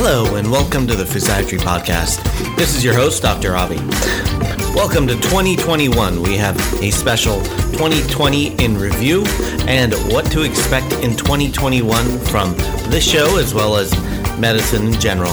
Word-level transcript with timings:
Hello, 0.00 0.36
and 0.36 0.48
welcome 0.48 0.86
to 0.86 0.94
the 0.94 1.02
Physiatry 1.02 1.58
Podcast. 1.58 2.22
This 2.56 2.76
is 2.76 2.84
your 2.84 2.94
host, 2.94 3.20
Dr. 3.20 3.56
Avi. 3.56 3.78
Welcome 4.72 5.08
to 5.08 5.14
2021. 5.14 6.22
We 6.22 6.36
have 6.36 6.56
a 6.80 6.92
special 6.92 7.42
2020 7.72 8.64
in 8.64 8.78
review 8.78 9.24
and 9.66 9.92
what 10.12 10.30
to 10.30 10.42
expect 10.42 10.92
in 11.02 11.16
2021 11.16 12.20
from 12.20 12.56
this 12.92 13.02
show 13.02 13.38
as 13.38 13.52
well 13.52 13.76
as 13.76 13.90
medicine 14.38 14.86
in 14.86 15.00
general. 15.00 15.32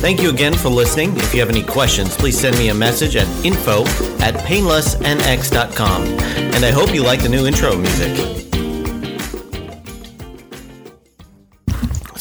Thank 0.00 0.22
you 0.22 0.30
again 0.30 0.54
for 0.54 0.70
listening. 0.70 1.14
If 1.18 1.34
you 1.34 1.40
have 1.40 1.50
any 1.50 1.62
questions, 1.62 2.16
please 2.16 2.40
send 2.40 2.56
me 2.56 2.70
a 2.70 2.74
message 2.74 3.14
at 3.16 3.28
info 3.44 3.82
at 4.24 4.34
painlessnx.com. 4.46 6.02
And 6.02 6.64
I 6.64 6.70
hope 6.70 6.94
you 6.94 7.02
like 7.02 7.20
the 7.22 7.28
new 7.28 7.46
intro 7.46 7.76
music. 7.76 8.51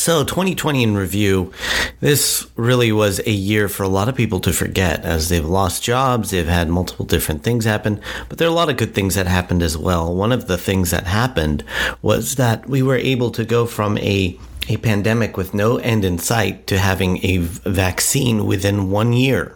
So, 0.02 0.23
2020 0.23 0.81
in 0.81 0.97
review, 0.97 1.54
this 2.00 2.47
really 2.55 2.92
was 2.92 3.19
a 3.19 3.29
year 3.29 3.69
for 3.69 3.83
a 3.83 3.87
lot 3.87 4.09
of 4.09 4.15
people 4.15 4.39
to 4.39 4.51
forget 4.51 5.05
as 5.05 5.29
they've 5.29 5.46
lost 5.46 5.83
jobs, 5.83 6.32
they've 6.32 6.47
had 6.47 6.69
multiple 6.69 7.05
different 7.05 7.43
things 7.43 7.65
happen, 7.65 8.01
but 8.28 8.39
there 8.39 8.47
are 8.47 8.51
a 8.51 8.56
lot 8.56 8.71
of 8.71 8.78
good 8.78 8.95
things 8.95 9.14
that 9.14 9.28
happened 9.28 9.61
as 9.61 9.78
well. 9.78 10.11
One 10.11 10.32
of 10.32 10.47
the 10.47 10.57
things 10.57 10.89
that 10.89 11.06
happened 11.06 11.64
was 12.01 12.33
that 12.37 12.68
we 12.68 12.82
were 12.82 12.95
able 12.95 13.29
to 13.29 13.45
go 13.45 13.68
from 13.68 14.00
a 14.00 14.39
a 14.69 14.78
pandemic 14.78 15.37
with 15.37 15.54
no 15.54 15.78
end 15.78 16.04
in 16.04 16.18
sight 16.18 16.65
to 16.65 16.79
having 16.79 17.23
a 17.23 17.37
vaccine 17.37 18.47
within 18.47 18.89
one 18.89 19.14
year. 19.14 19.56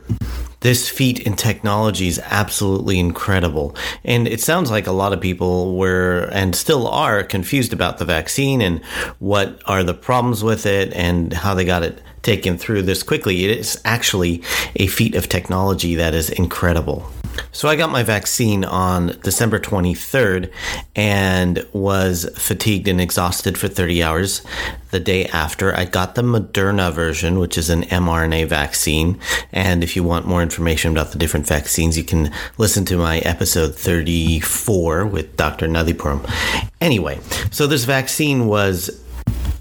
This 0.66 0.90
feat 0.90 1.20
in 1.20 1.36
technology 1.36 2.08
is 2.08 2.20
absolutely 2.24 2.98
incredible. 2.98 3.76
And 4.04 4.28
it 4.28 4.42
sounds 4.42 4.72
like 4.72 4.88
a 4.88 4.92
lot 4.92 5.14
of 5.14 5.22
people 5.22 5.76
were 5.78 6.28
and 6.32 6.56
still 6.56 6.88
are 6.88 7.22
confused 7.24 7.72
about 7.72 8.00
the 8.00 8.06
vaccine 8.06 8.62
and 8.62 8.84
what 9.20 9.62
are 9.68 9.84
the 9.84 9.94
problems 9.94 10.44
with 10.44 10.66
it 10.66 10.92
and 10.94 11.32
how 11.32 11.54
they 11.54 11.66
got 11.66 11.84
it 11.84 12.02
taken 12.26 12.58
through 12.58 12.82
this 12.82 13.04
quickly. 13.04 13.46
It 13.46 13.58
is 13.58 13.80
actually 13.86 14.42
a 14.76 14.88
feat 14.88 15.16
of 15.16 15.30
technology 15.30 15.96
that 15.96 16.14
is 16.14 16.30
incredible. 16.30 17.10
So 17.52 17.68
I 17.68 17.76
got 17.76 17.92
my 17.92 18.04
vaccine 18.04 18.64
on 18.64 19.18
December 19.24 19.60
23rd 19.60 20.52
and 20.96 21.66
was 21.74 22.30
fatigued 22.38 22.88
and 22.88 23.00
exhausted 23.00 23.58
for 23.58 23.68
30 23.68 24.04
hours. 24.04 24.42
The 24.92 25.00
day 25.00 25.26
after, 25.28 25.76
I 25.76 25.86
got 25.86 26.16
the 26.16 26.22
Moderna 26.22 26.94
version, 26.94 27.40
which 27.40 27.58
is 27.58 27.70
an 27.70 27.84
mRNA 27.84 28.48
vaccine. 28.48 29.20
And 29.52 29.84
if 29.84 29.96
you 29.96 30.04
want 30.04 30.26
more 30.26 30.42
information 30.42 30.92
about 30.92 31.12
the 31.12 31.18
different 31.18 31.48
vaccines, 31.48 31.98
you 31.98 32.04
can 32.04 32.32
listen 32.58 32.86
to 32.86 32.98
my 32.98 33.20
episode 33.20 33.76
34 33.76 35.06
with 35.06 35.36
Dr. 35.36 35.68
Nadhipuram. 35.68 36.30
Anyway, 36.80 37.20
so 37.52 37.68
this 37.68 37.84
vaccine 37.84 38.48
was 38.48 39.05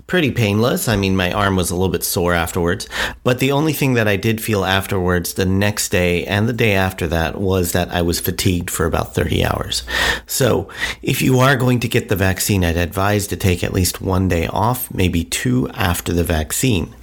pretty 0.07 0.31
painless. 0.31 0.89
I 0.89 0.97
mean, 0.97 1.17
my 1.17 1.33
arm 1.33 1.57
was 1.57 1.71
a 1.71 1.75
little 1.75 1.91
bit 1.91 2.05
sore 2.05 2.35
afterwards, 2.35 2.89
but 3.23 3.39
the 3.39 3.53
only 3.53 3.73
thing 3.73 3.95
that 3.95 4.09
I 4.09 4.17
did 4.17 4.43
feel 4.43 4.65
afterwards 4.65 5.35
the 5.35 5.47
next 5.47 5.89
day 5.89 6.25
and 6.27 6.49
the 6.49 6.53
day 6.53 6.75
after 6.75 7.07
that 7.09 7.41
was 7.41 7.73
that 7.73 7.91
I 7.91 8.03
was 8.03 8.21
fatigued 8.21 8.71
for 8.71 8.87
about 8.87 9.15
30 9.15 9.45
hours. 9.45 9.83
So 10.27 10.69
if 11.03 11.23
you 11.23 11.39
are 11.39 11.57
going 11.57 11.81
to 11.81 11.89
get 11.89 12.09
the 12.09 12.17
vaccine, 12.17 12.65
I'd 12.65 12.77
advise 12.77 13.27
to 13.29 13.37
take 13.37 13.65
at 13.65 13.73
least 13.73 14.01
one 14.01 14.29
day 14.29 14.47
off, 14.47 14.93
maybe 14.93 15.25
two 15.25 15.69
after 15.71 16.13
the 16.13 16.25
vaccine. 16.25 16.95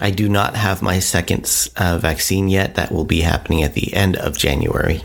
I 0.00 0.10
do 0.10 0.28
not 0.28 0.56
have 0.56 0.82
my 0.82 0.98
second 0.98 1.50
uh, 1.76 1.98
vaccine 1.98 2.48
yet. 2.48 2.74
That 2.74 2.90
will 2.90 3.04
be 3.04 3.20
happening 3.20 3.62
at 3.62 3.74
the 3.74 3.94
end 3.94 4.16
of 4.16 4.36
January. 4.36 5.02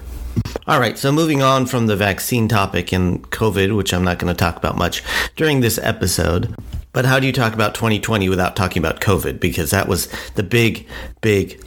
All 0.68 0.80
right, 0.80 0.98
so 0.98 1.12
moving 1.12 1.42
on 1.42 1.66
from 1.66 1.88
the 1.88 1.96
vaccine 1.96 2.48
topic 2.48 2.92
and 2.92 3.30
COVID, 3.30 3.76
which 3.76 3.94
I'm 3.94 4.04
not 4.04 4.20
going 4.20 4.34
to 4.34 4.38
talk 4.38 4.56
about 4.56 4.78
much 4.78 5.04
during 5.36 5.62
this 5.62 5.78
episode, 5.80 6.56
but 6.94 7.06
how 7.06 7.20
do 7.20 7.28
you 7.28 7.34
talk 7.34 7.54
about 7.54 7.76
2020 7.76 8.30
without 8.30 8.56
talking 8.56 8.82
about 8.84 9.02
COVID? 9.02 9.40
Because 9.40 9.72
that 9.72 9.88
was 9.88 10.08
the 10.36 10.44
big, 10.44 10.88
big 11.22 11.64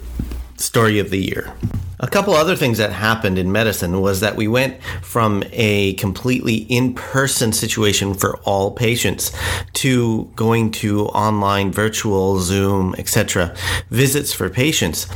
story 0.56 0.98
of 0.98 1.10
the 1.10 1.18
year. 1.18 1.54
A 2.00 2.08
couple 2.08 2.34
other 2.34 2.56
things 2.56 2.78
that 2.78 2.92
happened 2.92 3.38
in 3.38 3.52
medicine 3.52 4.00
was 4.00 4.18
that 4.20 4.34
we 4.34 4.48
went 4.48 4.82
from 5.02 5.44
a 5.52 5.94
completely 5.94 6.56
in-person 6.56 7.52
situation 7.52 8.14
for 8.14 8.38
all 8.38 8.72
patients 8.72 9.30
to 9.74 10.28
going 10.34 10.72
to 10.72 11.06
online, 11.06 11.70
virtual, 11.70 12.40
Zoom, 12.40 12.96
etc. 12.98 13.54
visits 13.90 14.32
for 14.32 14.50
patients. 14.50 15.06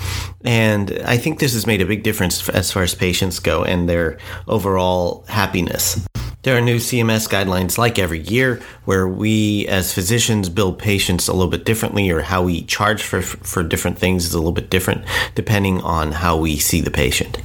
And 0.45 0.97
I 1.05 1.17
think 1.17 1.41
this 1.41 1.55
has 1.55 1.67
made 1.67 1.83
a 1.83 1.87
big 1.87 2.05
difference 2.05 2.49
as 2.51 2.71
far 2.71 2.85
as 2.85 2.95
patients 2.95 3.41
go 3.41 3.65
and 3.65 3.89
their 3.89 4.19
overall 4.47 5.25
happiness. 5.29 6.07
There 6.47 6.57
are 6.57 6.61
new 6.61 6.77
CMS 6.77 7.29
guidelines 7.29 7.77
like 7.77 7.99
every 7.99 8.21
year 8.21 8.63
where 8.85 9.09
we 9.09 9.67
as 9.67 9.93
physicians 9.93 10.49
bill 10.49 10.73
patients 10.73 11.27
a 11.27 11.33
little 11.33 11.51
bit 11.51 11.65
differently 11.65 12.09
or 12.09 12.21
how 12.21 12.45
we 12.45 12.63
charge 12.63 13.03
for, 13.03 13.21
for 13.21 13.65
different 13.65 13.99
things 13.99 14.27
is 14.27 14.33
a 14.33 14.39
little 14.39 14.53
bit 14.53 14.71
different 14.71 15.05
depending 15.35 15.81
on 15.81 16.13
how 16.13 16.37
we 16.37 16.57
see 16.57 16.81
the 16.81 16.91
patient. 16.93 17.41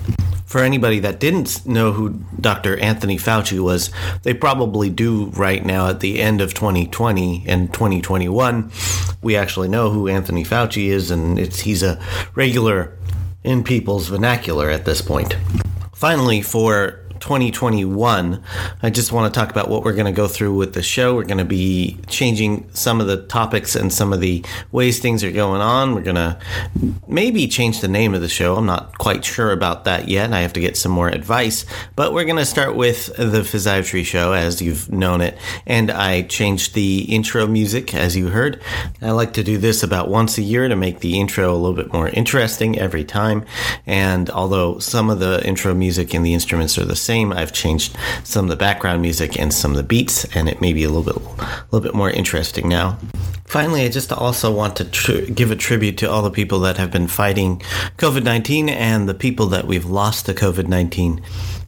For 0.46 0.62
anybody 0.62 1.00
that 1.00 1.20
didn't 1.20 1.66
know 1.66 1.94
who 1.94 2.22
Dr. 2.40 2.78
Anthony 2.78 3.18
Fauci 3.18 3.60
was, 3.60 3.90
they 4.22 4.36
probably 4.36 4.92
do 4.92 5.32
right 5.32 5.66
now 5.66 5.88
at 5.88 6.02
the 6.02 6.22
end 6.22 6.40
of 6.40 6.54
2020 6.54 7.46
and 7.48 7.74
2021. 7.74 8.72
We 9.24 9.36
actually 9.36 9.70
know 9.70 9.90
who 9.90 10.10
Anthony 10.10 10.44
Fauci 10.44 10.90
is, 10.90 11.10
and 11.10 11.40
it's, 11.40 11.62
he's 11.62 11.82
a 11.82 12.00
regular 12.36 12.96
in 13.44 13.64
people's 13.64 14.10
vernacular 14.10 14.70
at 14.70 14.86
this 14.86 15.02
point. 15.02 15.36
Finally, 15.92 16.44
for 16.44 17.01
2021, 17.22 18.44
I 18.84 18.90
just 18.90 19.12
want 19.12 19.32
to 19.32 19.40
talk 19.40 19.52
about 19.52 19.70
what 19.70 19.84
we're 19.84 19.94
going 19.94 20.08
to 20.08 20.12
go 20.12 20.28
through 20.28 20.56
with 20.56 20.74
the 20.74 20.82
show. 20.82 21.16
We're 21.16 21.24
going 21.24 21.38
to 21.38 21.46
be 21.46 21.98
changing 22.08 22.68
some 22.74 23.00
of 23.00 23.08
the 23.08 23.26
topics 23.28 23.76
and 23.76 23.94
some 23.94 24.12
of 24.12 24.20
the 24.20 24.44
ways 24.72 25.00
things 25.00 25.24
are 25.24 25.32
going 25.32 25.62
on. 25.62 25.94
We're 25.96 26.02
going 26.02 26.16
to 26.16 26.38
maybe 27.08 27.48
change 27.48 27.80
the 27.80 27.88
name 27.88 28.14
of 28.14 28.22
the 28.22 28.28
show. 28.28 28.56
I'm 28.56 28.66
not 28.66 28.98
quite 28.98 29.24
sure 29.24 29.52
about 29.52 29.86
that 29.86 30.08
yet. 30.08 30.34
I 30.34 30.42
have 30.42 30.54
to 30.54 30.60
get 30.60 30.76
some 30.76 30.92
more 30.92 31.10
advice. 31.10 31.64
But 31.96 32.12
we're 32.12 32.26
going 32.26 32.38
to 32.38 32.46
start 32.46 32.76
with 32.76 33.16
the 33.16 33.42
Physiatry 33.42 34.04
Show 34.04 34.34
as 34.34 34.62
you've 34.62 34.92
known 34.92 35.22
it. 35.22 35.38
And 35.66 35.92
I 35.92 36.24
changed 36.24 36.74
the 36.74 37.04
intro 37.04 37.46
music 37.46 37.94
as 37.94 38.16
you 38.16 38.30
heard. 38.30 38.62
I 39.02 39.12
like 39.12 39.34
to 39.34 39.44
do 39.44 39.60
this 39.60 39.84
about 39.84 40.10
once 40.10 40.38
a 40.40 40.42
year 40.42 40.68
to 40.68 40.76
make 40.76 41.00
the 41.00 41.20
intro 41.20 41.54
a 41.54 41.56
little 41.56 41.76
bit 41.76 41.94
more 41.94 42.10
interesting 42.10 42.80
every 42.80 43.06
time. 43.06 43.46
And 43.86 44.30
although 44.32 44.80
some 44.80 45.12
of 45.12 45.20
the 45.20 45.46
intro 45.48 45.76
music 45.76 46.16
and 46.16 46.26
the 46.26 46.34
instruments 46.34 46.78
are 46.80 46.86
the 46.86 46.96
same, 46.96 47.11
same. 47.12 47.34
I've 47.34 47.52
changed 47.52 47.98
some 48.24 48.46
of 48.46 48.50
the 48.50 48.56
background 48.56 49.02
music 49.02 49.38
and 49.38 49.54
some 49.54 49.72
of 49.72 49.78
the 49.78 49.84
beats, 49.84 50.24
and 50.34 50.48
it 50.48 50.62
may 50.62 50.72
be 50.72 50.86
a 50.86 50.90
little 50.90 51.04
bit, 51.04 51.18
a 51.18 51.66
little 51.72 51.82
bit 51.82 51.94
more 51.94 52.10
interesting 52.10 52.70
now. 52.70 52.98
Finally, 53.46 53.84
I 53.84 53.90
just 53.90 54.14
also 54.14 54.50
want 54.50 54.78
to 54.78 54.86
tr- 54.86 55.30
give 55.40 55.52
a 55.52 55.58
tribute 55.58 55.98
to 55.98 56.10
all 56.10 56.22
the 56.22 56.32
people 56.32 56.60
that 56.62 56.78
have 56.78 56.90
been 56.90 57.08
fighting 57.08 57.60
COVID 57.98 58.24
19 58.24 58.70
and 58.70 59.10
the 59.10 59.14
people 59.14 59.48
that 59.48 59.68
we've 59.68 59.86
lost 59.86 60.26
to 60.28 60.34
COVID 60.34 60.70
19. 60.70 61.22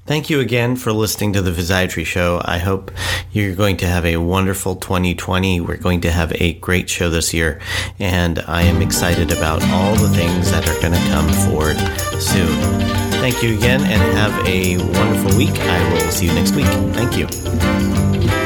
Thank 0.06 0.30
you 0.30 0.40
again 0.40 0.78
for 0.78 0.94
listening 0.94 1.34
to 1.34 1.42
the 1.42 1.52
Physiatry 1.52 2.06
Show. 2.06 2.42
I 2.46 2.58
hope 2.58 2.92
you're 3.34 3.56
going 3.56 3.78
to 3.78 3.86
have 3.86 4.06
a 4.06 4.18
wonderful 4.18 4.78
2020. 4.78 5.60
We're 5.60 5.76
going 5.76 6.02
to 6.02 6.12
have 6.12 6.32
a 6.40 6.54
great 6.54 6.90
show 6.90 7.10
this 7.10 7.34
year, 7.34 7.60
and 8.00 8.40
I 8.48 8.62
am 8.62 8.82
excited 8.82 9.32
about 9.32 9.62
all 9.64 9.96
the 9.96 10.10
things 10.10 10.52
that 10.52 10.70
are 10.70 10.80
going 10.82 10.94
to 10.94 11.06
come 11.10 11.30
forward 11.48 11.78
soon. 12.22 13.03
Thank 13.24 13.42
you 13.42 13.56
again 13.56 13.80
and 13.80 14.18
have 14.18 14.46
a 14.46 14.76
wonderful 14.76 15.38
week. 15.38 15.58
I 15.58 15.94
will 15.94 16.12
see 16.12 16.26
you 16.26 16.34
next 16.34 16.56
week. 16.56 16.66
Thank 16.94 17.16
you. 17.18 18.43